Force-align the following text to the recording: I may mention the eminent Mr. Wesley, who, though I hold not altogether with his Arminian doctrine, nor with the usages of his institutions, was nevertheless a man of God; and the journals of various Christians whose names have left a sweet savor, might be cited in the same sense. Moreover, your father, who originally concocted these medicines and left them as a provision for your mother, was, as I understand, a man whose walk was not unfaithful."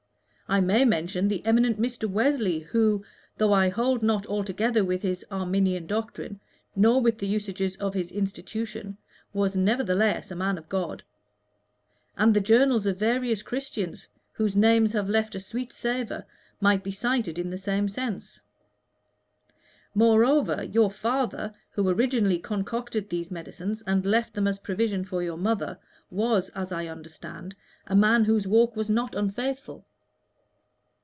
I 0.51 0.59
may 0.59 0.83
mention 0.83 1.29
the 1.29 1.45
eminent 1.45 1.79
Mr. 1.79 2.09
Wesley, 2.09 2.59
who, 2.59 3.05
though 3.37 3.53
I 3.53 3.69
hold 3.69 4.03
not 4.03 4.27
altogether 4.27 4.83
with 4.83 5.01
his 5.01 5.23
Arminian 5.31 5.87
doctrine, 5.87 6.41
nor 6.75 6.99
with 7.01 7.19
the 7.19 7.25
usages 7.29 7.77
of 7.77 7.93
his 7.93 8.11
institutions, 8.11 8.97
was 9.31 9.55
nevertheless 9.55 10.29
a 10.29 10.35
man 10.35 10.57
of 10.57 10.67
God; 10.67 11.03
and 12.17 12.33
the 12.33 12.41
journals 12.41 12.85
of 12.85 12.97
various 12.97 13.41
Christians 13.41 14.09
whose 14.33 14.53
names 14.57 14.91
have 14.91 15.07
left 15.07 15.35
a 15.35 15.39
sweet 15.39 15.71
savor, 15.71 16.25
might 16.59 16.83
be 16.83 16.91
cited 16.91 17.39
in 17.39 17.49
the 17.49 17.57
same 17.57 17.87
sense. 17.87 18.41
Moreover, 19.95 20.63
your 20.65 20.91
father, 20.91 21.53
who 21.71 21.87
originally 21.87 22.39
concocted 22.39 23.07
these 23.07 23.31
medicines 23.31 23.83
and 23.87 24.05
left 24.05 24.33
them 24.33 24.47
as 24.49 24.57
a 24.57 24.61
provision 24.61 25.05
for 25.05 25.23
your 25.23 25.37
mother, 25.37 25.79
was, 26.09 26.49
as 26.49 26.73
I 26.73 26.87
understand, 26.87 27.55
a 27.87 27.95
man 27.95 28.25
whose 28.25 28.47
walk 28.49 28.75
was 28.75 28.89
not 28.89 29.15
unfaithful." 29.15 29.85